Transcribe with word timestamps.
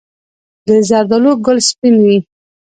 د 0.67 0.69
زردالو 0.89 1.31
ګل 1.45 1.57
سپین 1.69 1.95
وي؟ 2.05 2.17